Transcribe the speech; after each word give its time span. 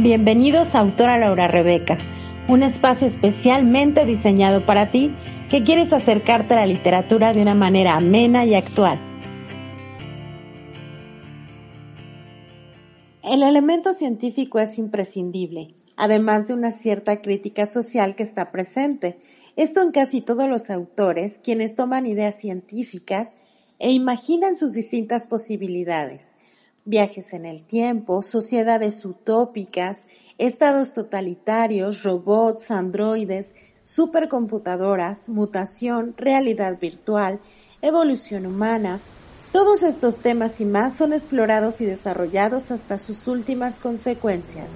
Bienvenidos 0.00 0.76
a 0.76 0.78
Autora 0.78 1.18
Laura 1.18 1.48
Rebeca, 1.48 1.98
un 2.46 2.62
espacio 2.62 3.08
especialmente 3.08 4.04
diseñado 4.04 4.64
para 4.64 4.92
ti 4.92 5.12
que 5.50 5.64
quieres 5.64 5.92
acercarte 5.92 6.54
a 6.54 6.58
la 6.58 6.66
literatura 6.66 7.32
de 7.32 7.42
una 7.42 7.56
manera 7.56 7.96
amena 7.96 8.44
y 8.44 8.54
actual. 8.54 9.00
El 13.24 13.42
elemento 13.42 13.92
científico 13.92 14.60
es 14.60 14.78
imprescindible, 14.78 15.74
además 15.96 16.46
de 16.46 16.54
una 16.54 16.70
cierta 16.70 17.20
crítica 17.20 17.66
social 17.66 18.14
que 18.14 18.22
está 18.22 18.52
presente. 18.52 19.18
Esto 19.56 19.82
en 19.82 19.90
casi 19.90 20.20
todos 20.20 20.48
los 20.48 20.70
autores, 20.70 21.40
quienes 21.42 21.74
toman 21.74 22.06
ideas 22.06 22.36
científicas 22.36 23.34
e 23.80 23.90
imaginan 23.90 24.54
sus 24.54 24.74
distintas 24.74 25.26
posibilidades 25.26 26.37
viajes 26.88 27.34
en 27.34 27.44
el 27.44 27.62
tiempo, 27.62 28.22
sociedades 28.22 29.04
utópicas, 29.04 30.08
estados 30.38 30.94
totalitarios, 30.94 32.02
robots, 32.02 32.70
androides, 32.70 33.54
supercomputadoras, 33.82 35.28
mutación, 35.28 36.14
realidad 36.16 36.78
virtual, 36.80 37.40
evolución 37.82 38.46
humana. 38.46 39.00
Todos 39.52 39.82
estos 39.82 40.20
temas 40.20 40.62
y 40.62 40.64
más 40.64 40.96
son 40.96 41.12
explorados 41.12 41.82
y 41.82 41.84
desarrollados 41.84 42.70
hasta 42.70 42.96
sus 42.96 43.26
últimas 43.26 43.78
consecuencias. 43.78 44.70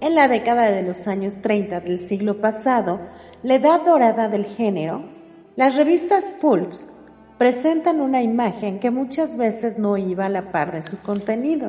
En 0.00 0.16
la 0.16 0.26
década 0.26 0.68
de 0.72 0.82
los 0.82 1.06
años 1.06 1.40
30 1.42 1.78
del 1.78 2.00
siglo 2.00 2.40
pasado, 2.40 2.98
la 3.44 3.54
edad 3.54 3.84
dorada 3.84 4.28
del 4.28 4.46
género, 4.46 5.21
las 5.54 5.76
revistas 5.76 6.24
Pulps 6.40 6.88
presentan 7.36 8.00
una 8.00 8.22
imagen 8.22 8.80
que 8.80 8.90
muchas 8.90 9.36
veces 9.36 9.78
no 9.78 9.98
iba 9.98 10.26
a 10.26 10.30
la 10.30 10.50
par 10.50 10.72
de 10.72 10.82
su 10.82 10.98
contenido. 11.02 11.68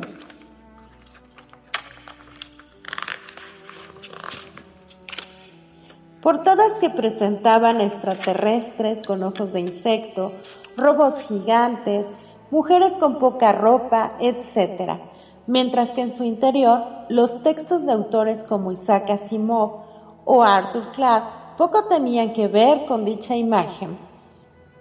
Portadas 6.21 6.73
que 6.79 6.89
presentaban 6.89 7.81
extraterrestres 7.81 9.05
con 9.05 9.21
ojos 9.23 9.51
de 9.51 9.59
insecto, 9.59 10.31
robots 10.77 11.21
gigantes, 11.23 12.05
mujeres 12.51 12.93
con 12.93 13.19
poca 13.19 13.51
ropa, 13.51 14.13
etc. 14.21 15.01
Mientras 15.45 15.91
que 15.91 16.01
en 16.01 16.11
su 16.11 16.23
interior 16.23 16.81
los 17.09 17.43
textos 17.43 17.85
de 17.85 17.91
autores 17.91 18.45
como 18.45 18.71
Isaac 18.71 19.09
Asimov 19.09 19.81
o 20.23 20.41
Arthur 20.41 20.93
Clarke 20.93 21.42
poco 21.57 21.83
tenían 21.85 22.33
que 22.33 22.47
ver 22.47 22.85
con 22.85 23.05
dicha 23.05 23.35
imagen. 23.35 23.97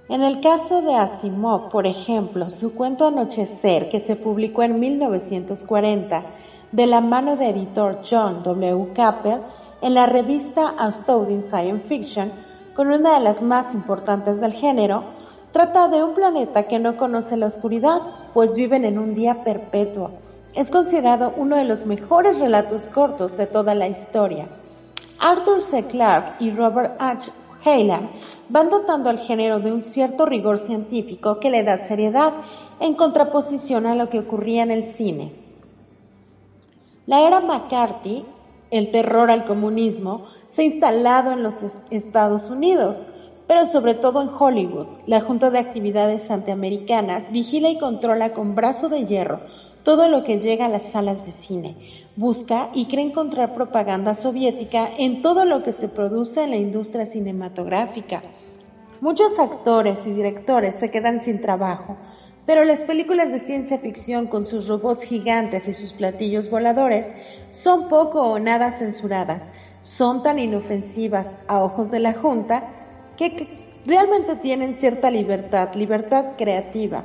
En 0.08 0.22
el 0.22 0.40
caso 0.40 0.82
de 0.82 0.94
Asimov, 0.94 1.70
por 1.70 1.86
ejemplo, 1.86 2.50
su 2.50 2.74
cuento 2.74 3.06
Anochecer, 3.06 3.88
que 3.88 4.00
se 4.00 4.16
publicó 4.16 4.62
en 4.62 4.80
1940 4.80 6.22
de 6.72 6.86
la 6.86 7.00
mano 7.00 7.36
de 7.36 7.50
editor 7.50 8.00
John 8.08 8.42
W. 8.42 8.92
Capel 8.94 9.40
en 9.80 9.94
la 9.94 10.06
revista 10.06 10.74
Astounding 10.78 11.42
Science 11.42 11.86
Fiction, 11.88 12.32
con 12.74 12.88
una 12.88 13.14
de 13.14 13.20
las 13.20 13.42
más 13.42 13.74
importantes 13.74 14.40
del 14.40 14.52
género, 14.52 15.04
trata 15.52 15.88
de 15.88 16.02
un 16.02 16.14
planeta 16.14 16.64
que 16.64 16.78
no 16.78 16.96
conoce 16.96 17.36
la 17.36 17.46
oscuridad, 17.46 18.00
pues 18.32 18.54
viven 18.54 18.84
en 18.84 18.98
un 18.98 19.14
día 19.14 19.44
perpetuo. 19.44 20.10
Es 20.54 20.70
considerado 20.70 21.32
uno 21.36 21.56
de 21.56 21.64
los 21.64 21.86
mejores 21.86 22.38
relatos 22.38 22.82
cortos 22.94 23.36
de 23.36 23.46
toda 23.46 23.74
la 23.74 23.88
historia. 23.88 24.46
Arthur 25.24 25.62
C. 25.62 25.84
Clarke 25.84 26.34
y 26.40 26.50
Robert 26.50 26.96
H. 26.98 27.30
Heyland 27.64 28.10
van 28.48 28.70
dotando 28.70 29.08
al 29.08 29.20
género 29.20 29.60
de 29.60 29.70
un 29.70 29.82
cierto 29.82 30.26
rigor 30.26 30.58
científico 30.58 31.38
que 31.38 31.48
le 31.48 31.62
da 31.62 31.78
seriedad 31.78 32.32
en 32.80 32.94
contraposición 32.94 33.86
a 33.86 33.94
lo 33.94 34.08
que 34.10 34.18
ocurría 34.18 34.64
en 34.64 34.72
el 34.72 34.82
cine. 34.82 35.30
La 37.06 37.20
era 37.24 37.38
McCarthy, 37.38 38.24
el 38.72 38.90
terror 38.90 39.30
al 39.30 39.44
comunismo, 39.44 40.26
se 40.50 40.62
ha 40.62 40.64
instalado 40.64 41.30
en 41.30 41.44
los 41.44 41.54
Estados 41.90 42.50
Unidos, 42.50 43.06
pero 43.46 43.66
sobre 43.66 43.94
todo 43.94 44.22
en 44.22 44.30
Hollywood. 44.36 44.88
La 45.06 45.20
Junta 45.20 45.52
de 45.52 45.60
Actividades 45.60 46.32
Antiamericanas 46.32 47.30
vigila 47.30 47.70
y 47.70 47.78
controla 47.78 48.32
con 48.32 48.56
brazo 48.56 48.88
de 48.88 49.06
hierro 49.06 49.38
todo 49.84 50.08
lo 50.08 50.24
que 50.24 50.38
llega 50.38 50.66
a 50.66 50.68
las 50.68 50.90
salas 50.90 51.24
de 51.24 51.32
cine, 51.32 51.76
busca 52.16 52.68
y 52.74 52.86
cree 52.86 53.06
encontrar 53.06 53.54
propaganda 53.54 54.14
soviética 54.14 54.88
en 54.98 55.22
todo 55.22 55.44
lo 55.44 55.62
que 55.62 55.72
se 55.72 55.88
produce 55.88 56.42
en 56.42 56.50
la 56.50 56.56
industria 56.56 57.06
cinematográfica. 57.06 58.22
Muchos 59.00 59.38
actores 59.38 60.06
y 60.06 60.12
directores 60.12 60.76
se 60.76 60.90
quedan 60.90 61.20
sin 61.20 61.40
trabajo, 61.40 61.96
pero 62.46 62.64
las 62.64 62.82
películas 62.82 63.32
de 63.32 63.38
ciencia 63.38 63.78
ficción 63.78 64.26
con 64.26 64.46
sus 64.46 64.68
robots 64.68 65.02
gigantes 65.02 65.68
y 65.68 65.72
sus 65.72 65.92
platillos 65.92 66.50
voladores 66.50 67.06
son 67.50 67.88
poco 67.88 68.22
o 68.22 68.38
nada 68.38 68.72
censuradas, 68.72 69.50
son 69.82 70.22
tan 70.22 70.38
inofensivas 70.38 71.30
a 71.48 71.62
ojos 71.62 71.90
de 71.90 72.00
la 72.00 72.14
Junta 72.14 72.68
que 73.16 73.48
realmente 73.86 74.36
tienen 74.36 74.76
cierta 74.76 75.10
libertad, 75.10 75.74
libertad 75.74 76.36
creativa. 76.36 77.04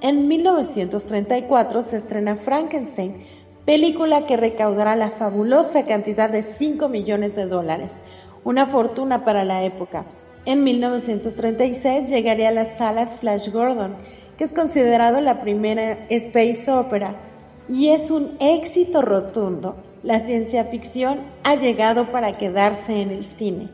En 0.00 0.28
1934 0.28 1.82
se 1.82 1.96
estrena 1.96 2.36
Frankenstein, 2.36 3.24
película 3.68 4.24
que 4.24 4.38
recaudará 4.38 4.96
la 4.96 5.10
fabulosa 5.10 5.84
cantidad 5.84 6.30
de 6.30 6.42
5 6.42 6.88
millones 6.88 7.36
de 7.36 7.44
dólares, 7.44 7.94
una 8.42 8.66
fortuna 8.66 9.26
para 9.26 9.44
la 9.44 9.62
época. 9.62 10.06
En 10.46 10.64
1936 10.64 12.08
llegaría 12.08 12.48
a 12.48 12.52
las 12.52 12.78
salas 12.78 13.18
Flash 13.18 13.50
Gordon, 13.52 13.94
que 14.38 14.44
es 14.44 14.54
considerado 14.54 15.20
la 15.20 15.42
primera 15.42 16.06
space 16.08 16.70
opera, 16.70 17.16
y 17.68 17.90
es 17.90 18.10
un 18.10 18.38
éxito 18.40 19.02
rotundo. 19.02 19.76
La 20.02 20.20
ciencia 20.20 20.64
ficción 20.64 21.20
ha 21.44 21.56
llegado 21.56 22.10
para 22.10 22.38
quedarse 22.38 23.02
en 23.02 23.10
el 23.10 23.26
cine. 23.26 23.68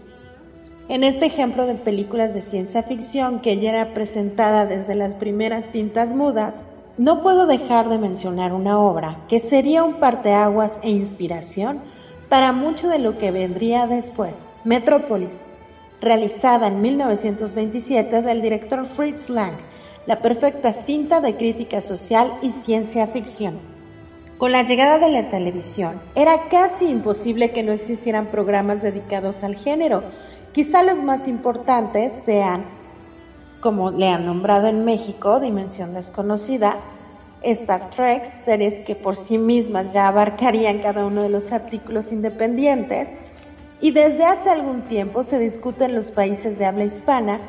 En 0.89 1.05
este 1.05 1.27
ejemplo 1.27 1.67
de 1.67 1.77
películas 1.77 2.35
de 2.35 2.41
ciencia 2.41 2.83
ficción 2.83 3.43
que 3.43 3.59
ya 3.59 3.71
era 3.71 3.95
presentada 3.95 4.67
desde 4.67 4.97
las 4.97 5.15
primeras 5.15 5.67
cintas 5.67 6.13
mudas, 6.13 6.65
no 6.97 7.23
puedo 7.23 7.47
dejar 7.47 7.89
de 7.89 7.99
mencionar 7.99 8.53
una 8.53 8.79
obra 8.79 9.19
que 9.29 9.41
sería 9.41 9.83
un 9.83 9.95
parteaguas 9.95 10.73
e 10.83 10.91
inspiración 10.91 11.81
para 12.29 12.53
mucho 12.53 12.89
de 12.89 13.01
lo 13.01 13.19
que 13.19 13.33
vendría 13.33 13.87
después, 13.87 14.37
Metrópolis, 14.65 15.37
realizada 16.01 16.69
en 16.69 16.81
1927 16.81 18.23
del 18.23 18.43
director 18.43 18.87
Fritz 18.87 19.29
Lang, 19.29 19.57
la 20.07 20.21
perfecta 20.21 20.73
cinta 20.73 21.21
de 21.21 21.37
crítica 21.37 21.81
social 21.81 22.39
y 22.43 22.51
ciencia 22.51 23.09
ficción. 23.09 23.59
Con 24.39 24.53
la 24.53 24.63
llegada 24.63 24.99
de 24.99 25.11
la 25.11 25.31
televisión, 25.31 26.01
era 26.15 26.49
casi 26.49 26.87
imposible 26.87 27.51
que 27.51 27.63
no 27.63 27.73
existieran 27.73 28.27
programas 28.27 28.83
dedicados 28.83 29.43
al 29.43 29.57
género. 29.57 30.03
Quizá 30.53 30.83
los 30.83 31.03
más 31.03 31.27
importantes 31.29 32.13
sean 32.25 32.65
como 33.65 33.91
le 33.91 34.11
han 34.11 34.27
nombrado 34.27 34.67
en 34.67 34.85
México, 34.85 35.41
Dimensión 35.41 35.95
Desconocida, 35.95 36.77
Star 37.41 37.89
Trek, 37.97 38.27
series 38.45 38.85
que 38.85 38.95
por 38.95 39.17
sí 39.17 39.39
mismas 39.39 39.95
ya 39.95 40.07
abarcarían 40.07 40.81
cada 40.81 41.07
uno 41.07 41.23
de 41.23 41.31
los 41.31 41.51
artículos 41.51 42.13
independientes, 42.13 43.09
y 43.81 43.91
desde 43.91 44.27
hace 44.27 44.51
algún 44.51 44.83
tiempo 44.83 45.23
se 45.23 45.39
discute 45.39 45.87
en 45.87 45.95
los 45.95 46.11
países 46.11 46.59
de 46.59 46.67
habla 46.67 46.85
hispana 46.85 47.41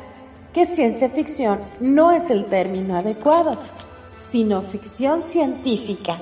que 0.54 0.64
ciencia 0.64 1.10
ficción 1.10 1.60
no 1.80 2.10
es 2.10 2.30
el 2.30 2.46
término 2.46 2.96
adecuado, 2.96 3.58
sino 4.32 4.62
ficción 4.62 5.22
científica, 5.22 6.16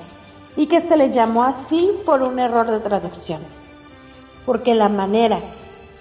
y 0.57 0.65
que 0.67 0.81
se 0.81 0.97
le 0.97 1.09
llamó 1.09 1.45
así 1.45 1.89
por 2.05 2.21
un 2.21 2.37
error 2.39 2.69
de 2.69 2.81
traducción, 2.81 3.39
porque 4.45 4.75
la 4.75 4.89
manera 4.89 5.39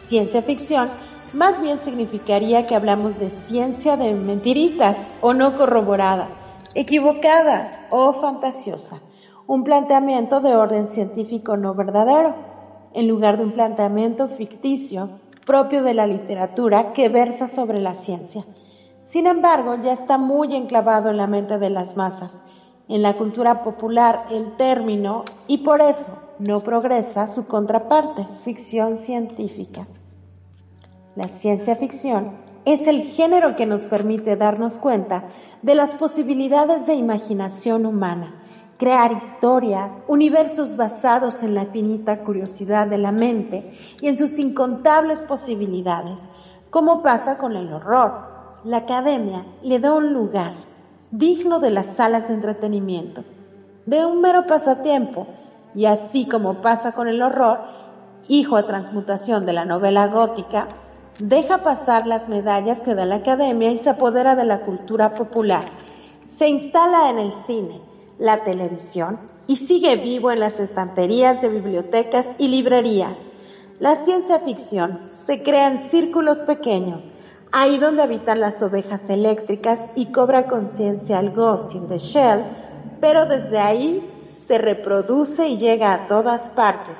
ciencia 0.08 0.42
ficción 0.42 0.90
más 1.34 1.60
bien 1.60 1.80
significaría 1.80 2.66
que 2.66 2.76
hablamos 2.76 3.18
de 3.18 3.28
ciencia 3.30 3.96
de 3.96 4.14
mentiritas 4.14 4.96
o 5.20 5.34
no 5.34 5.56
corroborada, 5.58 6.28
equivocada 6.74 7.88
o 7.90 8.12
fantasiosa, 8.12 9.00
un 9.46 9.64
planteamiento 9.64 10.40
de 10.40 10.54
orden 10.54 10.86
científico 10.88 11.56
no 11.56 11.74
verdadero, 11.74 12.34
en 12.94 13.08
lugar 13.08 13.38
de 13.38 13.44
un 13.44 13.52
planteamiento 13.52 14.28
ficticio 14.28 15.10
propio 15.44 15.82
de 15.82 15.94
la 15.94 16.06
literatura 16.06 16.92
que 16.92 17.08
versa 17.08 17.48
sobre 17.48 17.80
la 17.80 17.94
ciencia. 17.94 18.44
Sin 19.08 19.26
embargo, 19.26 19.76
ya 19.82 19.92
está 19.92 20.18
muy 20.18 20.54
enclavado 20.54 21.10
en 21.10 21.16
la 21.16 21.26
mente 21.26 21.58
de 21.58 21.68
las 21.68 21.96
masas, 21.96 22.32
en 22.88 23.02
la 23.02 23.16
cultura 23.16 23.64
popular 23.64 24.26
el 24.30 24.56
término 24.56 25.24
y 25.48 25.58
por 25.58 25.80
eso 25.80 26.06
no 26.38 26.60
progresa 26.60 27.26
su 27.26 27.46
contraparte, 27.46 28.26
ficción 28.44 28.96
científica. 28.96 29.86
La 31.16 31.28
ciencia 31.28 31.76
ficción 31.76 32.32
es 32.64 32.88
el 32.88 33.02
género 33.02 33.54
que 33.54 33.66
nos 33.66 33.86
permite 33.86 34.36
darnos 34.36 34.78
cuenta 34.78 35.28
de 35.62 35.76
las 35.76 35.94
posibilidades 35.94 36.86
de 36.86 36.94
imaginación 36.94 37.86
humana, 37.86 38.34
crear 38.78 39.12
historias, 39.12 40.02
universos 40.08 40.76
basados 40.76 41.44
en 41.44 41.54
la 41.54 41.66
finita 41.66 42.24
curiosidad 42.24 42.88
de 42.88 42.98
la 42.98 43.12
mente 43.12 43.78
y 44.00 44.08
en 44.08 44.16
sus 44.16 44.40
incontables 44.40 45.24
posibilidades, 45.24 46.18
como 46.70 47.00
pasa 47.00 47.38
con 47.38 47.54
el 47.54 47.72
horror. 47.72 48.34
La 48.64 48.78
academia 48.78 49.46
le 49.62 49.78
da 49.78 49.94
un 49.94 50.12
lugar, 50.12 50.54
digno 51.12 51.60
de 51.60 51.70
las 51.70 51.86
salas 51.94 52.26
de 52.26 52.34
entretenimiento, 52.34 53.22
de 53.86 54.04
un 54.04 54.20
mero 54.20 54.48
pasatiempo, 54.48 55.28
y 55.76 55.84
así 55.84 56.26
como 56.26 56.60
pasa 56.60 56.90
con 56.90 57.06
el 57.06 57.22
horror, 57.22 57.60
hijo 58.26 58.56
de 58.56 58.64
transmutación 58.64 59.46
de 59.46 59.52
la 59.52 59.64
novela 59.64 60.08
gótica, 60.08 60.68
deja 61.18 61.62
pasar 61.62 62.06
las 62.06 62.28
medallas 62.28 62.78
que 62.80 62.94
da 62.94 63.06
la 63.06 63.16
academia 63.16 63.70
y 63.70 63.78
se 63.78 63.90
apodera 63.90 64.34
de 64.34 64.44
la 64.44 64.60
cultura 64.60 65.14
popular. 65.14 65.70
Se 66.38 66.48
instala 66.48 67.10
en 67.10 67.18
el 67.18 67.32
cine, 67.32 67.80
la 68.18 68.42
televisión 68.44 69.18
y 69.46 69.56
sigue 69.56 69.96
vivo 69.96 70.30
en 70.30 70.40
las 70.40 70.58
estanterías 70.58 71.40
de 71.40 71.48
bibliotecas 71.48 72.26
y 72.38 72.48
librerías. 72.48 73.16
La 73.78 73.96
ciencia 74.04 74.40
ficción 74.40 75.00
se 75.26 75.42
crea 75.42 75.68
en 75.68 75.90
círculos 75.90 76.38
pequeños, 76.42 77.08
ahí 77.52 77.78
donde 77.78 78.02
habitan 78.02 78.40
las 78.40 78.62
ovejas 78.62 79.08
eléctricas 79.08 79.80
y 79.94 80.06
cobra 80.06 80.46
conciencia 80.46 81.18
al 81.18 81.30
Ghost 81.30 81.74
in 81.74 81.86
the 81.88 81.98
Shell, 81.98 82.44
pero 83.00 83.26
desde 83.26 83.58
ahí 83.58 84.10
se 84.46 84.58
reproduce 84.58 85.48
y 85.48 85.58
llega 85.58 85.92
a 85.92 86.06
todas 86.06 86.50
partes. 86.50 86.98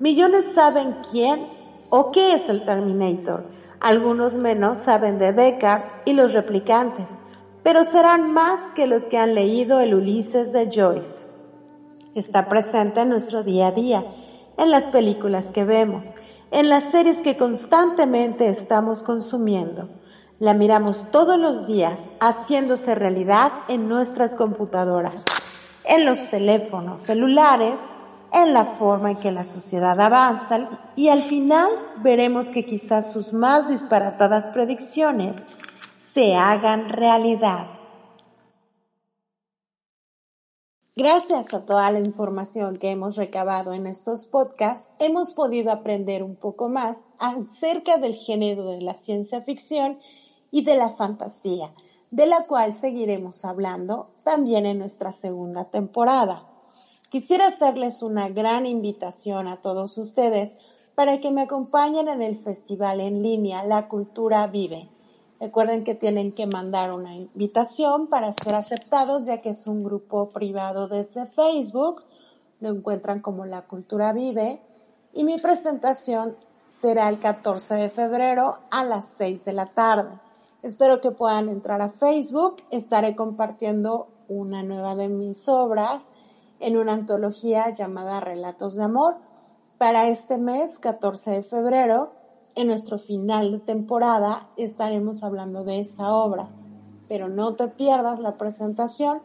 Millones 0.00 0.46
saben 0.54 0.96
quién 1.10 1.46
o 1.96 2.10
qué 2.10 2.34
es 2.34 2.48
el 2.48 2.64
Terminator. 2.64 3.44
Algunos 3.78 4.36
menos 4.36 4.78
saben 4.78 5.16
de 5.16 5.32
Descartes 5.32 5.92
y 6.04 6.12
los 6.12 6.32
replicantes, 6.32 7.08
pero 7.62 7.84
serán 7.84 8.32
más 8.32 8.58
que 8.74 8.88
los 8.88 9.04
que 9.04 9.16
han 9.16 9.36
leído 9.36 9.78
el 9.78 9.94
Ulises 9.94 10.52
de 10.52 10.68
Joyce. 10.74 11.24
Está 12.16 12.48
presente 12.48 13.02
en 13.02 13.10
nuestro 13.10 13.44
día 13.44 13.68
a 13.68 13.70
día, 13.70 14.04
en 14.56 14.72
las 14.72 14.88
películas 14.88 15.46
que 15.52 15.62
vemos, 15.62 16.12
en 16.50 16.68
las 16.68 16.82
series 16.90 17.18
que 17.18 17.36
constantemente 17.36 18.48
estamos 18.48 19.04
consumiendo. 19.04 19.88
La 20.40 20.52
miramos 20.52 21.08
todos 21.12 21.38
los 21.38 21.64
días 21.64 22.00
haciéndose 22.18 22.96
realidad 22.96 23.52
en 23.68 23.88
nuestras 23.88 24.34
computadoras, 24.34 25.24
en 25.84 26.04
los 26.06 26.28
teléfonos 26.28 27.02
celulares, 27.02 27.78
en 28.34 28.52
la 28.52 28.64
forma 28.76 29.12
en 29.12 29.18
que 29.18 29.30
la 29.30 29.44
sociedad 29.44 29.98
avanza 30.00 30.68
y 30.96 31.08
al 31.08 31.28
final 31.28 31.70
veremos 32.02 32.48
que 32.48 32.64
quizás 32.64 33.12
sus 33.12 33.32
más 33.32 33.68
disparatadas 33.68 34.48
predicciones 34.48 35.36
se 36.12 36.34
hagan 36.34 36.88
realidad. 36.88 37.68
Gracias 40.96 41.54
a 41.54 41.64
toda 41.64 41.90
la 41.90 42.00
información 42.00 42.76
que 42.76 42.90
hemos 42.90 43.16
recabado 43.16 43.72
en 43.72 43.86
estos 43.86 44.26
podcasts, 44.26 44.88
hemos 44.98 45.34
podido 45.34 45.72
aprender 45.72 46.22
un 46.22 46.36
poco 46.36 46.68
más 46.68 47.04
acerca 47.18 47.98
del 47.98 48.14
género 48.14 48.64
de 48.64 48.80
la 48.80 48.94
ciencia 48.94 49.42
ficción 49.42 49.98
y 50.52 50.64
de 50.64 50.76
la 50.76 50.90
fantasía, 50.90 51.72
de 52.10 52.26
la 52.26 52.46
cual 52.46 52.72
seguiremos 52.72 53.44
hablando 53.44 54.10
también 54.22 54.66
en 54.66 54.78
nuestra 54.78 55.10
segunda 55.10 55.64
temporada. 55.64 56.53
Quisiera 57.14 57.46
hacerles 57.46 58.02
una 58.02 58.28
gran 58.28 58.66
invitación 58.66 59.46
a 59.46 59.58
todos 59.58 59.98
ustedes 59.98 60.52
para 60.96 61.20
que 61.20 61.30
me 61.30 61.42
acompañen 61.42 62.08
en 62.08 62.22
el 62.22 62.42
festival 62.42 62.98
en 62.98 63.22
línea 63.22 63.62
La 63.62 63.86
Cultura 63.86 64.48
Vive 64.48 64.90
Recuerden 65.38 65.84
que 65.84 65.94
tienen 65.94 66.32
que 66.32 66.48
mandar 66.48 66.92
una 66.92 67.14
invitación 67.14 68.08
para 68.08 68.32
ser 68.32 68.56
aceptados, 68.56 69.26
ya 69.26 69.40
que 69.40 69.50
es 69.50 69.68
un 69.68 69.84
grupo 69.84 70.30
privado 70.30 70.88
desde 70.88 71.26
Facebook. 71.26 72.02
Lo 72.58 72.70
encuentran 72.70 73.20
como 73.20 73.46
La 73.46 73.62
Cultura 73.62 74.12
Vive. 74.12 74.60
Y 75.12 75.22
mi 75.22 75.38
presentación 75.38 76.36
será 76.80 77.08
el 77.08 77.20
14 77.20 77.74
de 77.74 77.90
febrero 77.90 78.58
a 78.72 78.84
las 78.84 79.06
6 79.18 79.44
de 79.44 79.52
la 79.52 79.66
tarde. 79.66 80.18
Espero 80.64 81.00
que 81.00 81.12
puedan 81.12 81.48
entrar 81.48 81.80
a 81.80 81.90
Facebook. 81.90 82.56
Estaré 82.72 83.14
compartiendo 83.14 84.08
una 84.26 84.64
nueva 84.64 84.96
de 84.96 85.08
mis 85.08 85.48
obras 85.48 86.10
en 86.64 86.78
una 86.78 86.94
antología 86.94 87.68
llamada 87.74 88.20
Relatos 88.20 88.74
de 88.74 88.84
Amor 88.84 89.16
para 89.76 90.08
este 90.08 90.38
mes, 90.38 90.78
14 90.78 91.32
de 91.32 91.42
febrero 91.42 92.12
en 92.54 92.68
nuestro 92.68 92.98
final 92.98 93.52
de 93.52 93.58
temporada 93.58 94.48
estaremos 94.56 95.22
hablando 95.22 95.62
de 95.64 95.80
esa 95.80 96.14
obra, 96.14 96.48
pero 97.06 97.28
no 97.28 97.54
te 97.54 97.68
pierdas 97.68 98.18
la 98.18 98.38
presentación 98.38 99.20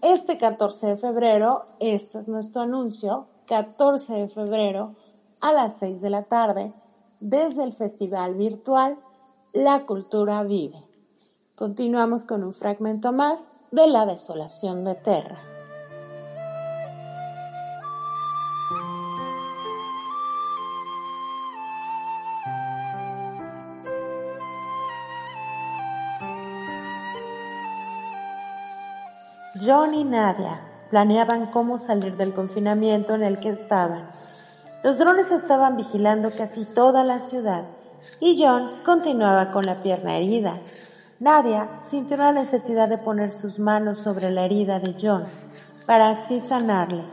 este 0.00 0.38
14 0.38 0.86
de 0.86 0.96
febrero, 0.96 1.66
este 1.78 2.20
es 2.20 2.28
nuestro 2.28 2.62
anuncio, 2.62 3.26
14 3.48 4.14
de 4.14 4.28
febrero 4.28 4.94
a 5.42 5.52
las 5.52 5.76
6 5.78 6.00
de 6.00 6.08
la 6.08 6.22
tarde, 6.22 6.72
desde 7.20 7.64
el 7.64 7.74
festival 7.74 8.34
virtual 8.34 8.96
La 9.52 9.84
Cultura 9.84 10.42
Vive. 10.42 10.82
Continuamos 11.54 12.24
con 12.24 12.44
un 12.44 12.54
fragmento 12.54 13.12
más 13.12 13.52
de 13.72 13.88
La 13.88 14.06
Desolación 14.06 14.84
de 14.84 14.94
Terra. 14.94 15.57
John 29.68 29.92
y 29.92 30.02
Nadia 30.02 30.62
planeaban 30.88 31.50
cómo 31.50 31.78
salir 31.78 32.16
del 32.16 32.32
confinamiento 32.32 33.14
en 33.14 33.22
el 33.22 33.38
que 33.38 33.50
estaban. 33.50 34.08
Los 34.82 34.96
drones 34.96 35.30
estaban 35.30 35.76
vigilando 35.76 36.30
casi 36.34 36.64
toda 36.64 37.04
la 37.04 37.18
ciudad 37.18 37.64
y 38.18 38.42
John 38.42 38.82
continuaba 38.86 39.52
con 39.52 39.66
la 39.66 39.82
pierna 39.82 40.16
herida. 40.16 40.58
Nadia 41.20 41.68
sintió 41.84 42.16
la 42.16 42.32
necesidad 42.32 42.88
de 42.88 42.96
poner 42.96 43.30
sus 43.30 43.58
manos 43.58 43.98
sobre 43.98 44.30
la 44.30 44.46
herida 44.46 44.80
de 44.80 44.96
John 44.98 45.24
para 45.84 46.08
así 46.08 46.40
sanarle. 46.40 47.04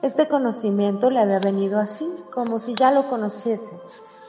Este 0.00 0.28
conocimiento 0.28 1.10
le 1.10 1.20
había 1.20 1.40
venido 1.40 1.78
así, 1.78 2.10
como 2.32 2.58
si 2.58 2.74
ya 2.74 2.90
lo 2.90 3.10
conociese, 3.10 3.78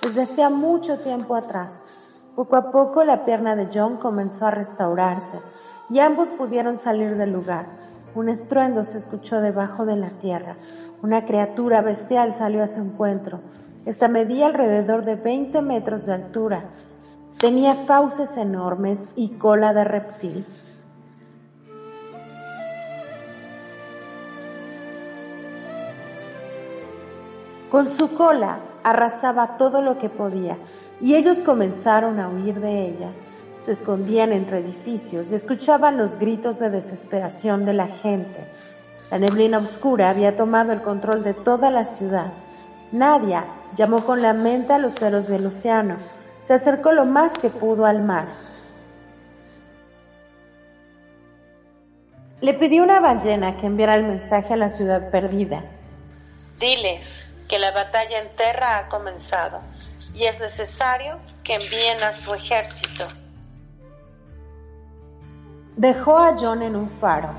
desde 0.01 0.23
hacía 0.23 0.49
mucho 0.49 0.99
tiempo 0.99 1.33
atrás. 1.33 1.81
Poco 2.35 2.57
a 2.57 2.71
poco 2.71 3.05
la 3.05 3.23
pierna 3.23 3.55
de 3.55 3.69
John 3.73 3.95
comenzó 3.95 4.47
a 4.47 4.51
restaurarse 4.51 5.39
y 5.89 5.99
ambos 5.99 6.29
pudieron 6.31 6.77
salir 6.77 7.15
del 7.17 7.31
lugar. 7.31 7.67
Un 8.15 8.29
estruendo 8.29 8.83
se 8.83 8.97
escuchó 8.97 9.41
debajo 9.41 9.85
de 9.85 9.95
la 9.95 10.09
tierra. 10.11 10.57
Una 11.01 11.25
criatura 11.25 11.81
bestial 11.81 12.33
salió 12.33 12.63
a 12.63 12.67
su 12.67 12.79
encuentro. 12.79 13.39
Esta 13.85 14.07
medía 14.07 14.47
alrededor 14.47 15.05
de 15.05 15.15
20 15.15 15.61
metros 15.61 16.05
de 16.05 16.13
altura. 16.13 16.65
Tenía 17.39 17.75
fauces 17.85 18.35
enormes 18.37 19.07
y 19.15 19.29
cola 19.29 19.73
de 19.73 19.83
reptil. 19.83 20.45
Con 27.69 27.87
su 27.89 28.15
cola 28.15 28.59
arrasaba 28.83 29.57
todo 29.57 29.81
lo 29.81 29.99
que 29.99 30.09
podía 30.09 30.57
y 30.99 31.15
ellos 31.15 31.43
comenzaron 31.43 32.19
a 32.19 32.27
huir 32.27 32.59
de 32.59 32.87
ella 32.87 33.11
se 33.59 33.73
escondían 33.73 34.33
entre 34.33 34.59
edificios 34.59 35.31
y 35.31 35.35
escuchaban 35.35 35.97
los 35.97 36.17
gritos 36.17 36.59
de 36.59 36.69
desesperación 36.69 37.65
de 37.65 37.73
la 37.73 37.87
gente. 37.87 38.45
La 39.11 39.19
neblina 39.19 39.57
oscura 39.57 40.09
había 40.09 40.35
tomado 40.35 40.71
el 40.71 40.81
control 40.81 41.23
de 41.23 41.33
toda 41.33 41.71
la 41.71 41.83
ciudad. 41.83 42.31
Nadia 42.91 43.45
llamó 43.75 44.05
con 44.05 44.21
la 44.21 44.33
mente 44.33 44.73
a 44.73 44.77
los 44.77 44.95
ceros 44.95 45.27
del 45.27 45.45
océano. 45.45 45.97
Se 46.41 46.53
acercó 46.53 46.91
lo 46.91 47.05
más 47.05 47.33
que 47.37 47.49
pudo 47.49 47.85
al 47.85 48.01
mar. 48.01 48.27
Le 52.41 52.53
pidió 52.53 52.83
una 52.83 52.99
ballena 52.99 53.57
que 53.57 53.65
enviara 53.65 53.95
el 53.95 54.03
mensaje 54.03 54.53
a 54.53 54.57
la 54.57 54.69
ciudad 54.69 55.11
perdida. 55.11 55.63
Diles 56.59 57.25
que 57.49 57.59
la 57.59 57.71
batalla 57.71 58.19
en 58.19 58.29
tierra 58.35 58.77
ha 58.77 58.87
comenzado 58.87 59.59
y 60.13 60.25
es 60.25 60.39
necesario 60.39 61.19
que 61.43 61.55
envíen 61.55 62.01
a 62.01 62.13
su 62.13 62.33
ejército. 62.33 63.07
Dejó 65.79 66.17
a 66.17 66.35
John 66.37 66.61
en 66.61 66.75
un 66.75 66.89
faro. 66.89 67.29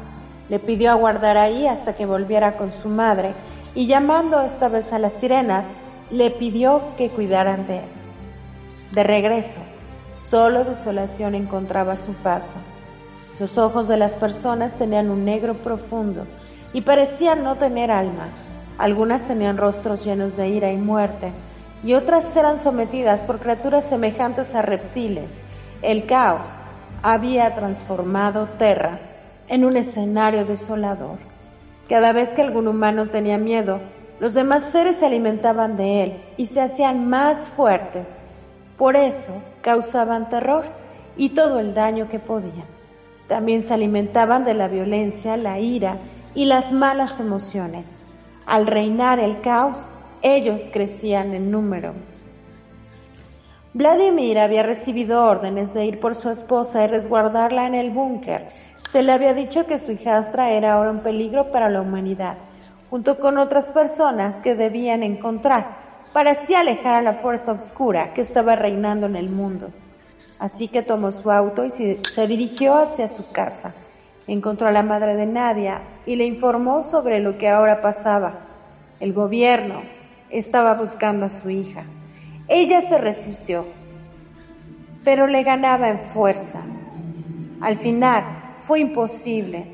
Le 0.48 0.58
pidió 0.58 0.90
aguardar 0.90 1.36
ahí 1.36 1.66
hasta 1.66 1.94
que 1.94 2.06
volviera 2.06 2.56
con 2.56 2.72
su 2.72 2.88
madre 2.88 3.34
y 3.74 3.86
llamando 3.86 4.40
esta 4.40 4.68
vez 4.68 4.94
a 4.94 4.98
las 4.98 5.12
sirenas, 5.12 5.66
le 6.10 6.30
pidió 6.30 6.80
que 6.96 7.10
cuidaran 7.10 7.66
de 7.66 7.80
él. 7.80 7.84
De 8.92 9.02
regreso, 9.04 9.60
solo 10.14 10.64
desolación 10.64 11.34
encontraba 11.34 11.98
su 11.98 12.14
paso. 12.14 12.54
Los 13.38 13.58
ojos 13.58 13.88
de 13.88 13.98
las 13.98 14.16
personas 14.16 14.72
tenían 14.72 15.10
un 15.10 15.26
negro 15.26 15.52
profundo 15.52 16.26
y 16.72 16.80
parecían 16.80 17.44
no 17.44 17.56
tener 17.56 17.90
alma. 17.90 18.28
Algunas 18.78 19.20
tenían 19.28 19.58
rostros 19.58 20.02
llenos 20.02 20.38
de 20.38 20.48
ira 20.48 20.72
y 20.72 20.78
muerte, 20.78 21.30
y 21.84 21.92
otras 21.92 22.34
eran 22.34 22.58
sometidas 22.58 23.22
por 23.22 23.38
criaturas 23.38 23.84
semejantes 23.84 24.54
a 24.54 24.62
reptiles. 24.62 25.42
El 25.82 26.06
caos 26.06 26.48
había 27.02 27.54
transformado 27.54 28.46
Terra 28.58 29.00
en 29.48 29.64
un 29.64 29.76
escenario 29.76 30.44
desolador. 30.44 31.18
Cada 31.88 32.12
vez 32.12 32.30
que 32.30 32.42
algún 32.42 32.68
humano 32.68 33.08
tenía 33.08 33.38
miedo, 33.38 33.80
los 34.20 34.34
demás 34.34 34.64
seres 34.70 34.96
se 34.96 35.06
alimentaban 35.06 35.76
de 35.76 36.02
él 36.02 36.20
y 36.36 36.46
se 36.46 36.60
hacían 36.60 37.08
más 37.08 37.48
fuertes. 37.48 38.08
Por 38.76 38.96
eso 38.96 39.32
causaban 39.62 40.28
terror 40.28 40.64
y 41.16 41.30
todo 41.30 41.58
el 41.58 41.74
daño 41.74 42.08
que 42.08 42.18
podían. 42.18 42.66
También 43.28 43.62
se 43.62 43.74
alimentaban 43.74 44.44
de 44.44 44.54
la 44.54 44.68
violencia, 44.68 45.36
la 45.36 45.58
ira 45.58 45.98
y 46.34 46.44
las 46.44 46.70
malas 46.70 47.18
emociones. 47.18 47.88
Al 48.46 48.66
reinar 48.66 49.20
el 49.20 49.40
caos, 49.40 49.78
ellos 50.22 50.62
crecían 50.72 51.32
en 51.34 51.50
número. 51.50 51.94
Vladimir 53.72 54.36
había 54.40 54.64
recibido 54.64 55.24
órdenes 55.24 55.72
de 55.74 55.84
ir 55.84 56.00
por 56.00 56.16
su 56.16 56.28
esposa 56.28 56.82
y 56.82 56.88
resguardarla 56.88 57.68
en 57.68 57.76
el 57.76 57.92
búnker. 57.92 58.48
Se 58.90 59.00
le 59.00 59.12
había 59.12 59.32
dicho 59.32 59.64
que 59.66 59.78
su 59.78 59.92
hijastra 59.92 60.50
era 60.50 60.72
ahora 60.72 60.90
un 60.90 61.04
peligro 61.04 61.52
para 61.52 61.70
la 61.70 61.80
humanidad, 61.80 62.36
junto 62.90 63.20
con 63.20 63.38
otras 63.38 63.70
personas 63.70 64.40
que 64.40 64.56
debían 64.56 65.04
encontrar, 65.04 65.76
para 66.12 66.32
así 66.32 66.52
alejar 66.52 66.96
a 66.96 67.02
la 67.02 67.12
fuerza 67.14 67.52
oscura 67.52 68.12
que 68.12 68.22
estaba 68.22 68.56
reinando 68.56 69.06
en 69.06 69.14
el 69.14 69.30
mundo. 69.30 69.70
Así 70.40 70.66
que 70.66 70.82
tomó 70.82 71.12
su 71.12 71.30
auto 71.30 71.64
y 71.64 71.70
se 71.70 72.26
dirigió 72.26 72.74
hacia 72.74 73.06
su 73.06 73.30
casa. 73.30 73.72
Encontró 74.26 74.66
a 74.66 74.72
la 74.72 74.82
madre 74.82 75.14
de 75.14 75.26
Nadia 75.26 75.82
y 76.06 76.16
le 76.16 76.24
informó 76.24 76.82
sobre 76.82 77.20
lo 77.20 77.38
que 77.38 77.48
ahora 77.48 77.80
pasaba. 77.80 78.40
El 78.98 79.12
gobierno 79.12 79.82
estaba 80.28 80.74
buscando 80.74 81.26
a 81.26 81.28
su 81.28 81.50
hija. 81.50 81.84
Ella 82.52 82.80
se 82.82 82.98
resistió, 82.98 83.64
pero 85.04 85.28
le 85.28 85.44
ganaba 85.44 85.88
en 85.88 86.00
fuerza. 86.00 86.60
Al 87.60 87.78
final 87.78 88.24
fue 88.66 88.80
imposible. 88.80 89.66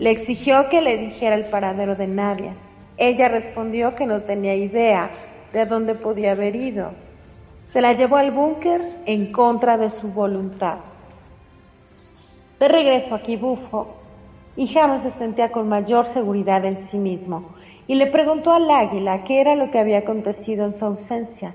Le 0.00 0.10
exigió 0.10 0.68
que 0.68 0.82
le 0.82 0.98
dijera 0.98 1.36
el 1.36 1.44
paradero 1.44 1.94
de 1.94 2.08
Nadia. 2.08 2.56
Ella 2.96 3.28
respondió 3.28 3.94
que 3.94 4.06
no 4.06 4.22
tenía 4.22 4.56
idea 4.56 5.10
de 5.52 5.66
dónde 5.66 5.94
podía 5.94 6.32
haber 6.32 6.56
ido. 6.56 6.90
Se 7.66 7.80
la 7.80 7.92
llevó 7.92 8.16
al 8.16 8.32
búnker 8.32 8.82
en 9.06 9.30
contra 9.30 9.78
de 9.78 9.88
su 9.88 10.08
voluntad. 10.08 10.78
De 12.58 12.66
regreso 12.66 13.14
a 13.14 13.22
Kibufo, 13.22 13.94
y 14.56 14.66
James 14.66 15.02
se 15.02 15.12
sentía 15.12 15.52
con 15.52 15.68
mayor 15.68 16.06
seguridad 16.06 16.64
en 16.64 16.80
sí 16.80 16.98
mismo 16.98 17.54
y 17.86 17.94
le 17.94 18.08
preguntó 18.08 18.52
al 18.52 18.70
águila 18.70 19.22
qué 19.22 19.40
era 19.40 19.54
lo 19.54 19.70
que 19.70 19.78
había 19.78 19.98
acontecido 19.98 20.66
en 20.66 20.74
su 20.74 20.84
ausencia. 20.84 21.54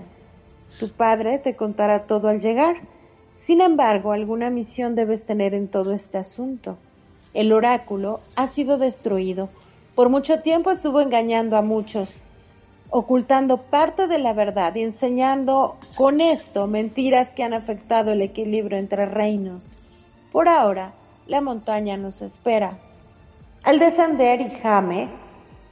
Tu 0.79 0.89
padre 0.89 1.39
te 1.39 1.55
contará 1.55 2.05
todo 2.05 2.27
al 2.27 2.39
llegar. 2.39 2.77
Sin 3.35 3.61
embargo, 3.61 4.11
alguna 4.11 4.49
misión 4.49 4.95
debes 4.95 5.25
tener 5.25 5.53
en 5.53 5.67
todo 5.67 5.93
este 5.93 6.17
asunto. 6.17 6.77
El 7.33 7.51
oráculo 7.51 8.21
ha 8.35 8.47
sido 8.47 8.77
destruido. 8.77 9.49
Por 9.95 10.09
mucho 10.09 10.39
tiempo 10.39 10.71
estuvo 10.71 11.01
engañando 11.01 11.57
a 11.57 11.61
muchos, 11.61 12.13
ocultando 12.89 13.57
parte 13.57 14.07
de 14.07 14.19
la 14.19 14.33
verdad 14.33 14.75
y 14.75 14.83
enseñando 14.83 15.77
con 15.95 16.21
esto 16.21 16.67
mentiras 16.67 17.33
que 17.33 17.43
han 17.43 17.53
afectado 17.53 18.11
el 18.11 18.21
equilibrio 18.21 18.77
entre 18.77 19.05
reinos. 19.05 19.71
Por 20.31 20.47
ahora, 20.47 20.93
la 21.27 21.41
montaña 21.41 21.97
nos 21.97 22.21
espera. 22.21 22.79
Al 23.63 23.79
descender, 23.79 24.41
Ijame, 24.41 25.09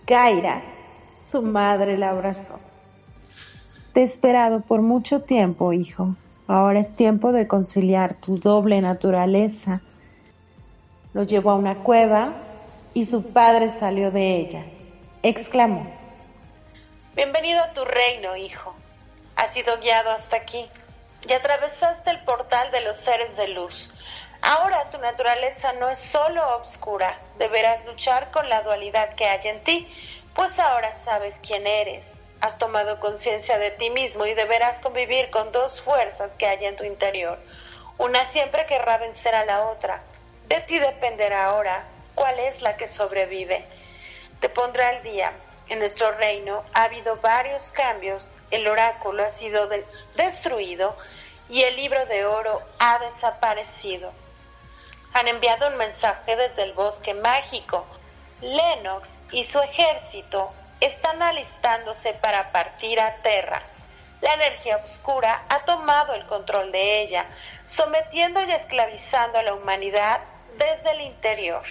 Kaira, 0.05 0.63
su 1.11 1.41
madre 1.41 1.97
la 1.97 2.11
abrazó. 2.11 2.59
Te 3.93 3.99
he 3.99 4.03
esperado 4.03 4.61
por 4.61 4.81
mucho 4.81 5.23
tiempo, 5.23 5.73
hijo. 5.73 6.15
Ahora 6.47 6.79
es 6.79 6.95
tiempo 6.95 7.33
de 7.33 7.49
conciliar 7.49 8.13
tu 8.13 8.39
doble 8.39 8.79
naturaleza. 8.79 9.81
Lo 11.13 11.23
llevó 11.23 11.51
a 11.51 11.55
una 11.55 11.75
cueva 11.75 12.31
y 12.93 13.03
su 13.03 13.21
padre 13.33 13.69
salió 13.79 14.09
de 14.09 14.37
ella. 14.37 14.63
Exclamó. 15.23 15.91
Bienvenido 17.15 17.61
a 17.61 17.73
tu 17.73 17.83
reino, 17.83 18.37
hijo. 18.37 18.73
Has 19.35 19.53
sido 19.53 19.77
guiado 19.81 20.11
hasta 20.11 20.37
aquí 20.37 20.69
y 21.27 21.33
atravesaste 21.33 22.11
el 22.11 22.23
portal 22.23 22.71
de 22.71 22.85
los 22.85 22.95
seres 22.95 23.35
de 23.35 23.49
luz. 23.49 23.89
Ahora 24.41 24.89
tu 24.89 24.99
naturaleza 24.99 25.73
no 25.73 25.89
es 25.89 25.99
solo 25.99 26.41
obscura, 26.55 27.19
deberás 27.37 27.85
luchar 27.85 28.31
con 28.31 28.47
la 28.47 28.61
dualidad 28.61 29.15
que 29.15 29.25
hay 29.25 29.45
en 29.49 29.61
ti, 29.65 29.87
pues 30.33 30.57
ahora 30.57 30.95
sabes 31.03 31.35
quién 31.43 31.67
eres 31.67 32.05
has 32.41 32.57
tomado 32.57 32.99
conciencia 32.99 33.59
de 33.59 33.71
ti 33.71 33.91
mismo 33.91 34.25
y 34.25 34.33
deberás 34.33 34.81
convivir 34.81 35.29
con 35.29 35.51
dos 35.51 35.79
fuerzas 35.81 36.31
que 36.37 36.47
hay 36.47 36.65
en 36.65 36.75
tu 36.75 36.83
interior. 36.83 37.37
Una 37.99 38.29
siempre 38.31 38.65
querrá 38.65 38.97
vencer 38.97 39.35
a 39.35 39.45
la 39.45 39.67
otra. 39.67 40.01
De 40.47 40.59
ti 40.61 40.79
dependerá 40.79 41.45
ahora 41.45 41.85
cuál 42.15 42.39
es 42.39 42.59
la 42.61 42.77
que 42.77 42.87
sobrevive. 42.87 43.63
Te 44.39 44.49
pondrá 44.49 44.89
al 44.89 45.03
día. 45.03 45.33
En 45.69 45.79
nuestro 45.79 46.11
reino 46.13 46.63
ha 46.73 46.85
habido 46.85 47.15
varios 47.17 47.63
cambios. 47.73 48.27
El 48.49 48.67
oráculo 48.67 49.23
ha 49.23 49.29
sido 49.29 49.69
destruido 50.15 50.97
y 51.47 51.61
el 51.61 51.75
libro 51.75 52.05
de 52.07 52.25
oro 52.25 52.59
ha 52.79 52.97
desaparecido. 52.99 54.11
Han 55.13 55.27
enviado 55.27 55.67
un 55.67 55.77
mensaje 55.77 56.35
desde 56.35 56.63
el 56.63 56.73
bosque 56.73 57.13
mágico. 57.13 57.85
Lennox 58.41 59.09
y 59.31 59.45
su 59.45 59.59
ejército 59.59 60.51
están 60.81 61.21
alistándose 61.21 62.13
para 62.15 62.51
partir 62.51 62.99
a 62.99 63.15
Terra. 63.21 63.61
La 64.19 64.33
energía 64.33 64.77
oscura 64.77 65.45
ha 65.49 65.63
tomado 65.65 66.13
el 66.13 66.25
control 66.25 66.71
de 66.71 67.01
ella, 67.01 67.25
sometiendo 67.65 68.43
y 68.43 68.51
esclavizando 68.51 69.39
a 69.39 69.43
la 69.43 69.53
humanidad 69.53 70.21
desde 70.57 70.91
el 70.91 71.01
interior. 71.01 71.63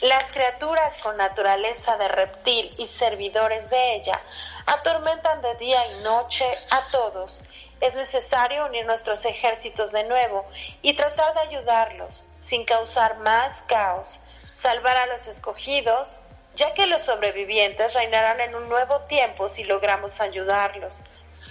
Las 0.00 0.24
criaturas 0.32 0.92
con 1.02 1.16
naturaleza 1.16 1.96
de 1.96 2.08
reptil 2.08 2.74
y 2.76 2.86
servidores 2.86 3.70
de 3.70 3.94
ella 3.94 4.20
atormentan 4.66 5.40
de 5.42 5.54
día 5.56 5.86
y 5.92 6.02
noche 6.02 6.44
a 6.70 6.90
todos. 6.90 7.40
Es 7.80 7.94
necesario 7.94 8.66
unir 8.66 8.84
nuestros 8.84 9.24
ejércitos 9.24 9.92
de 9.92 10.04
nuevo 10.04 10.44
y 10.82 10.94
tratar 10.94 11.34
de 11.34 11.40
ayudarlos 11.40 12.24
sin 12.40 12.64
causar 12.64 13.18
más 13.18 13.62
caos, 13.68 14.18
salvar 14.54 14.96
a 14.96 15.06
los 15.06 15.28
escogidos 15.28 16.16
ya 16.54 16.74
que 16.74 16.86
los 16.86 17.02
sobrevivientes 17.02 17.94
reinarán 17.94 18.40
en 18.40 18.54
un 18.54 18.68
nuevo 18.68 19.00
tiempo 19.08 19.48
si 19.48 19.64
logramos 19.64 20.20
ayudarlos. 20.20 20.92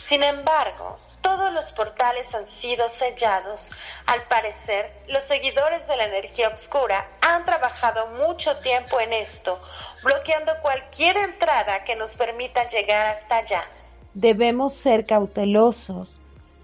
Sin 0.08 0.24
embargo, 0.24 1.00
todos 1.22 1.54
los 1.54 1.72
portales 1.72 2.34
han 2.34 2.48
sido 2.48 2.90
sellados. 2.90 3.70
Al 4.06 4.24
parecer, 4.24 4.92
los 5.08 5.24
seguidores 5.26 5.88
de 5.88 5.98
la 5.98 6.06
energía 6.06 6.50
oscura 6.50 7.08
han 7.22 7.46
trabajado 7.46 8.08
mucho 8.08 8.58
tiempo 8.58 9.00
en 9.00 9.14
esto, 9.14 9.62
bloqueando 10.04 10.52
cualquier 10.62 11.18
entrada 11.18 11.84
que 11.84 11.96
nos 11.96 12.14
permita 12.16 12.68
llegar 12.70 13.18
hasta 13.18 13.38
allá. 13.38 13.64
Debemos 14.14 14.74
ser 14.74 15.06
cautelosos. 15.06 16.18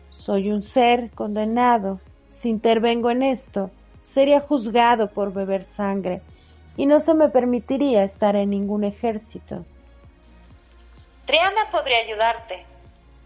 Soy 0.09 0.51
un 0.51 0.63
ser 0.63 1.11
condenado. 1.11 1.99
Si 2.29 2.49
intervengo 2.49 3.11
en 3.11 3.23
esto, 3.23 3.71
sería 4.01 4.41
juzgado 4.41 5.09
por 5.09 5.31
beber 5.31 5.63
sangre 5.63 6.21
y 6.77 6.85
no 6.85 6.99
se 6.99 7.13
me 7.15 7.27
permitiría 7.29 8.03
estar 8.03 8.35
en 8.35 8.51
ningún 8.51 8.83
ejército. 8.83 9.65
Triana 11.25 11.69
podría 11.71 11.97
ayudarte. 11.97 12.65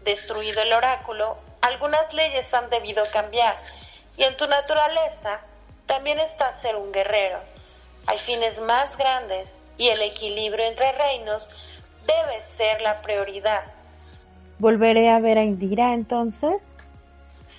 Destruido 0.04 0.62
el 0.62 0.72
oráculo, 0.72 1.36
algunas 1.60 2.12
leyes 2.12 2.52
han 2.52 2.68
debido 2.70 3.04
cambiar 3.12 3.56
y 4.16 4.24
en 4.24 4.36
tu 4.36 4.46
naturaleza 4.48 5.40
también 5.86 6.18
está 6.18 6.52
ser 6.54 6.74
un 6.74 6.90
guerrero. 6.90 7.38
Hay 8.06 8.18
fines 8.18 8.58
más 8.60 8.96
grandes 8.96 9.54
y 9.78 9.88
el 9.88 10.02
equilibrio 10.02 10.64
entre 10.64 10.90
reinos 10.92 11.48
debe 12.06 12.40
ser 12.56 12.80
la 12.80 13.00
prioridad. 13.02 13.62
¿Volveré 14.58 15.10
a 15.10 15.20
ver 15.20 15.38
a 15.38 15.44
Indira 15.44 15.92
entonces? 15.92 16.62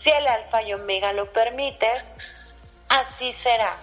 Si 0.01 0.09
el 0.09 0.27
alfa 0.27 0.63
y 0.63 0.73
omega 0.73 1.13
lo 1.13 1.31
permite, 1.31 1.87
así 2.89 3.31
será. 3.33 3.77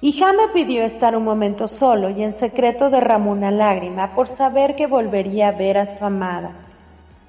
Y 0.00 0.12
Jame 0.12 0.48
pidió 0.52 0.84
estar 0.84 1.16
un 1.16 1.24
momento 1.24 1.66
solo 1.66 2.10
y 2.10 2.22
en 2.22 2.34
secreto 2.34 2.90
derramó 2.90 3.32
una 3.32 3.50
lágrima 3.50 4.14
por 4.14 4.28
saber 4.28 4.76
que 4.76 4.86
volvería 4.86 5.48
a 5.48 5.52
ver 5.52 5.78
a 5.78 5.86
su 5.86 6.04
amada. 6.04 6.50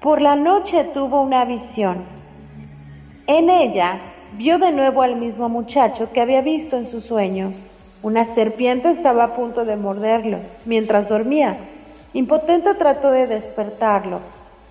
Por 0.00 0.20
la 0.20 0.36
noche 0.36 0.84
tuvo 0.84 1.22
una 1.22 1.46
visión. 1.46 2.04
En 3.26 3.48
ella 3.48 4.00
vio 4.34 4.58
de 4.58 4.70
nuevo 4.70 5.00
al 5.00 5.16
mismo 5.16 5.48
muchacho 5.48 6.12
que 6.12 6.20
había 6.20 6.42
visto 6.42 6.76
en 6.76 6.86
sus 6.86 7.04
sueños. 7.04 7.54
Una 8.02 8.26
serpiente 8.26 8.90
estaba 8.90 9.24
a 9.24 9.34
punto 9.34 9.64
de 9.64 9.76
morderlo 9.76 10.38
mientras 10.66 11.08
dormía. 11.08 11.56
Impotente 12.12 12.74
trató 12.74 13.10
de 13.10 13.26
despertarlo. 13.26 14.20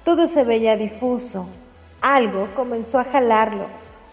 Todo 0.04 0.28
se 0.28 0.44
veía 0.44 0.78
difuso. 0.78 1.48
Algo 2.02 2.48
comenzó 2.56 3.00
a 3.00 3.06
jalarlo 3.06 3.66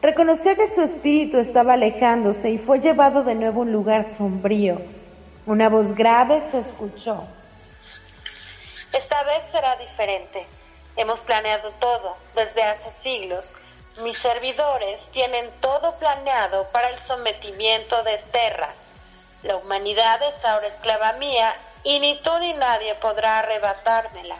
Reconoció 0.04 0.54
que 0.54 0.68
su 0.68 0.82
espíritu 0.82 1.38
estaba 1.38 1.72
alejándose 1.72 2.50
y 2.50 2.58
fue 2.58 2.78
llevado 2.78 3.24
de 3.24 3.34
nuevo 3.34 3.60
a 3.60 3.64
un 3.64 3.72
lugar 3.72 4.04
sombrío. 4.04 4.82
Una 5.46 5.70
voz 5.70 5.94
grave 5.94 6.42
se 6.42 6.58
escuchó. 6.58 7.24
Esta 8.92 9.22
vez 9.22 9.44
será 9.50 9.76
diferente. 9.76 10.46
Hemos 10.96 11.20
planeado 11.20 11.70
todo 11.80 12.16
desde 12.34 12.62
hace 12.64 12.92
siglos. 13.02 13.50
Mis 14.02 14.18
servidores 14.18 15.00
tienen 15.12 15.46
todo 15.62 15.94
planeado 15.94 16.66
para 16.70 16.90
el 16.90 16.98
sometimiento 16.98 18.02
de 18.02 18.18
Terra. 18.30 18.74
La 19.42 19.56
humanidad 19.56 20.20
es 20.22 20.44
ahora 20.44 20.66
esclava 20.66 21.14
mía 21.14 21.54
y 21.82 21.98
ni 22.00 22.20
tú 22.20 22.30
ni 22.40 22.52
nadie 22.52 22.94
podrá 22.96 23.38
arrebatármela. 23.38 24.36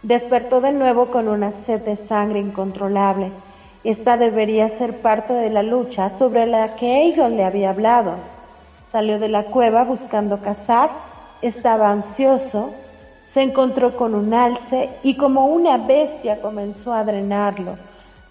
Despertó 0.00 0.62
de 0.62 0.72
nuevo 0.72 1.10
con 1.10 1.28
una 1.28 1.52
sed 1.52 1.82
de 1.82 1.96
sangre 1.96 2.38
incontrolable 2.38 3.32
Esta 3.82 4.18
debería 4.18 4.68
ser 4.68 4.98
parte 4.98 5.32
de 5.32 5.48
la 5.48 5.62
lucha 5.62 6.10
sobre 6.10 6.46
la 6.46 6.76
que 6.76 7.08
Egon 7.08 7.36
le 7.36 7.44
había 7.44 7.70
hablado. 7.70 8.16
Salió 8.92 9.18
de 9.18 9.28
la 9.28 9.44
cueva 9.44 9.84
buscando 9.84 10.40
cazar, 10.42 10.90
estaba 11.40 11.90
ansioso, 11.90 12.70
se 13.24 13.40
encontró 13.40 13.96
con 13.96 14.14
un 14.14 14.34
alce 14.34 14.90
y 15.02 15.16
como 15.16 15.46
una 15.46 15.78
bestia 15.78 16.42
comenzó 16.42 16.92
a 16.92 17.04
drenarlo. 17.04 17.76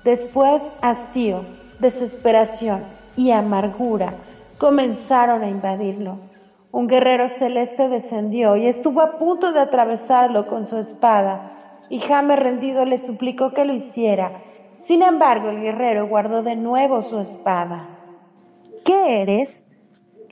Después 0.04 0.62
hastío, 0.82 1.46
desesperación 1.80 2.84
y 3.16 3.32
amargura 3.32 4.14
comenzaron 4.60 5.42
a 5.42 5.50
invadirlo. 5.50 6.18
Un 6.72 6.88
guerrero 6.88 7.28
celeste 7.28 7.90
descendió 7.90 8.56
y 8.56 8.68
estuvo 8.68 9.02
a 9.02 9.18
punto 9.18 9.52
de 9.52 9.62
atravesarlo 9.62 10.46
con 10.46 10.68
su 10.68 10.78
espada, 10.78 11.54
y 11.90 12.00
Jame 12.00 12.36
rendido 12.36 12.86
le 12.86 13.00
suplicó 13.00 13.52
que 13.54 13.66
lo 13.66 13.74
hiciera. 13.74 14.32
Sin 14.90 15.04
embargo, 15.04 15.50
el 15.50 15.62
guerrero 15.62 16.08
guardó 16.08 16.42
de 16.42 16.56
nuevo 16.56 17.04
su 17.04 17.20
espada. 17.20 17.88
¿Qué 18.84 19.22
eres? 19.22 19.64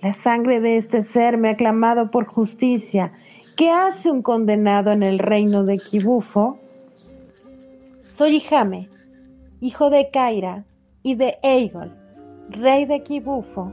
La 0.01 0.13
sangre 0.13 0.59
de 0.59 0.77
este 0.77 1.03
ser 1.03 1.37
me 1.37 1.49
ha 1.49 1.55
clamado 1.55 2.09
por 2.09 2.25
justicia. 2.25 3.11
¿Qué 3.55 3.69
hace 3.69 4.09
un 4.09 4.23
condenado 4.23 4.91
en 4.91 5.03
el 5.03 5.19
reino 5.19 5.63
de 5.63 5.77
Kibufo? 5.77 6.57
Soy 8.09 8.39
Jame, 8.39 8.89
hijo 9.59 9.91
de 9.91 10.09
Kaira 10.09 10.65
y 11.03 11.13
de 11.13 11.37
Aegon, 11.43 11.95
rey 12.49 12.85
de 12.85 13.03
Kibufo. 13.03 13.71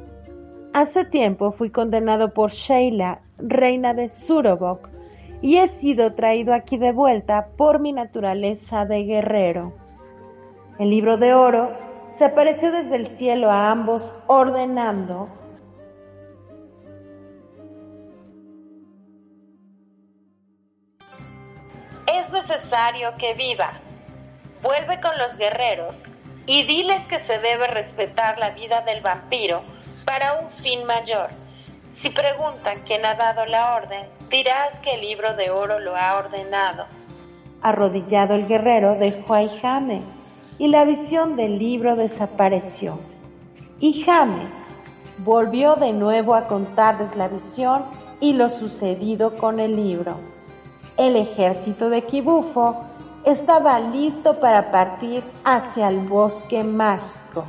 Hace 0.75 1.07
tiempo 1.07 1.51
fui 1.51 1.71
condenado 1.71 2.35
por 2.35 2.51
Sheila, 2.51 3.23
reina 3.39 3.95
de 3.95 4.11
Surobok, 4.11 4.91
y 5.41 5.57
he 5.57 5.69
sido 5.69 6.13
traído 6.13 6.53
aquí 6.53 6.77
de 6.77 6.93
vuelta 6.93 7.49
por 7.57 7.81
mi 7.81 7.95
naturaleza 7.95 8.85
de 8.85 9.05
guerrero. 9.05 9.84
El 10.79 10.91
libro 10.91 11.17
de 11.17 11.35
oro 11.35 11.71
se 12.11 12.25
apareció 12.25 12.73
desde 12.73 12.97
el 12.97 13.07
cielo 13.07 13.51
a 13.51 13.71
ambos 13.71 14.13
ordenando 14.27 15.29
Es 22.07 22.31
necesario 22.31 23.17
que 23.17 23.35
viva. 23.35 23.73
Vuelve 24.63 25.01
con 25.01 25.17
los 25.19 25.37
guerreros 25.37 26.03
y 26.47 26.65
diles 26.65 27.07
que 27.09 27.21
se 27.21 27.39
debe 27.39 27.67
respetar 27.67 28.39
la 28.39 28.51
vida 28.51 28.83
del 28.83 29.01
vampiro 29.01 29.63
para 30.05 30.41
un 30.41 30.51
fin 30.51 30.85
mayor. 30.85 31.31
Si 31.93 32.11
preguntan 32.11 32.83
quién 32.85 33.07
ha 33.07 33.15
dado 33.15 33.47
la 33.47 33.77
orden, 33.77 34.07
dirás 34.29 34.79
que 34.81 34.95
el 34.95 35.01
libro 35.01 35.35
de 35.35 35.51
oro 35.51 35.79
lo 35.79 35.97
ha 35.97 36.19
ordenado. 36.19 36.87
Arrodillado 37.63 38.35
el 38.35 38.47
guerrero 38.47 38.97
dejó 38.97 39.35
a 39.35 39.49
Jame 39.49 40.03
y 40.59 40.69
la 40.69 40.85
visión 40.85 41.37
del 41.37 41.59
libro 41.59 41.97
desapareció. 41.97 42.99
Y 43.81 44.03
Jame 44.03 44.49
volvió 45.19 45.75
de 45.77 45.93
nuevo 45.93 46.35
a 46.35 46.47
contarles 46.47 47.15
la 47.17 47.29
visión 47.29 47.85
y 48.21 48.33
lo 48.33 48.49
sucedido 48.49 49.35
con 49.37 49.61
el 49.61 49.77
libro. 49.77 50.17
El 50.97 51.17
ejército 51.17 51.91
de 51.91 52.03
Kibufo 52.03 52.77
estaba 53.25 53.81
listo 53.81 54.39
para 54.39 54.71
partir 54.71 55.23
hacia 55.45 55.89
el 55.89 55.99
bosque 56.01 56.63
mágico. 56.63 57.45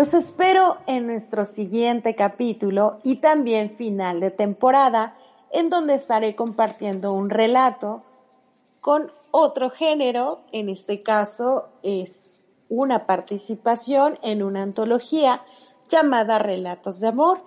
Los 0.00 0.14
espero 0.14 0.78
en 0.86 1.06
nuestro 1.06 1.44
siguiente 1.44 2.14
capítulo 2.14 3.00
y 3.02 3.16
también 3.16 3.68
final 3.68 4.18
de 4.20 4.30
temporada, 4.30 5.18
en 5.50 5.68
donde 5.68 5.92
estaré 5.92 6.34
compartiendo 6.34 7.12
un 7.12 7.28
relato 7.28 8.02
con 8.80 9.12
otro 9.30 9.68
género, 9.68 10.40
en 10.52 10.70
este 10.70 11.02
caso 11.02 11.68
es 11.82 12.40
una 12.70 13.04
participación 13.04 14.18
en 14.22 14.42
una 14.42 14.62
antología 14.62 15.42
llamada 15.90 16.38
Relatos 16.38 17.00
de 17.00 17.08
Amor. 17.08 17.42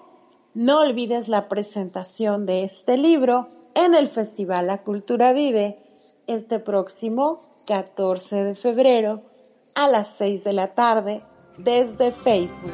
No 0.53 0.81
olvides 0.81 1.29
la 1.29 1.49
presentación 1.49 2.45
de 2.45 2.65
este 2.65 2.97
libro 2.97 3.49
en 3.73 3.95
el 3.95 4.09
Festival 4.09 4.67
La 4.67 4.83
Cultura 4.83 5.33
Vive 5.33 5.79
este 6.27 6.59
próximo 6.59 7.41
14 7.65 8.43
de 8.43 8.53
febrero 8.53 9.23
a 9.73 9.87
las 9.87 10.09
6 10.19 10.43
de 10.43 10.53
la 10.53 10.75
tarde 10.75 11.23
desde 11.57 12.11
Facebook. 12.11 12.71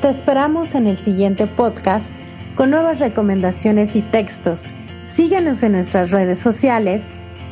Te 0.00 0.10
esperamos 0.10 0.74
en 0.74 0.86
el 0.86 0.96
siguiente 0.96 1.46
podcast 1.46 2.08
con 2.54 2.70
nuevas 2.70 2.98
recomendaciones 2.98 3.94
y 3.96 4.02
textos. 4.02 4.64
Síguenos 5.04 5.62
en 5.62 5.72
nuestras 5.72 6.12
redes 6.12 6.38
sociales 6.38 7.02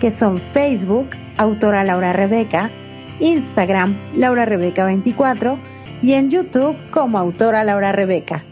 que 0.00 0.11
son 0.11 0.40
Facebook, 0.40 1.11
autora 1.38 1.85
Laura 1.85 2.12
Rebeca, 2.12 2.70
Instagram, 3.20 3.96
Laura 4.14 4.44
Rebeca 4.44 4.85
24 4.85 5.59
y 6.02 6.12
en 6.12 6.31
YouTube 6.31 6.76
como 6.90 7.18
autora 7.18 7.64
Laura 7.64 7.92
Rebeca. 7.92 8.44